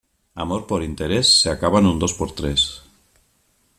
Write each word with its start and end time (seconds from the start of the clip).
Amor 0.33 0.61
por 0.65 0.81
interés, 0.81 1.27
se 1.41 1.51
acaba 1.51 1.77
en 1.77 1.85
un 1.91 1.99
dos 1.99 2.13
por 2.15 2.31
tres. 2.31 2.61